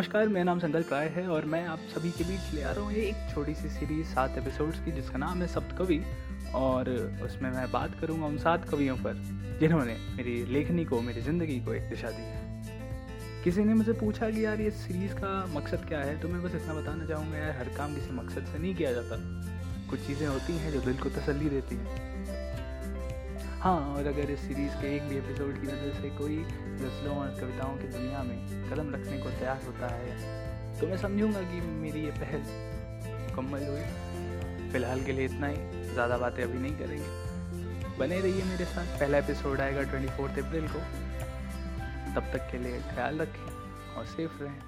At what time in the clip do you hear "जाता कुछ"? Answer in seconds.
18.92-20.06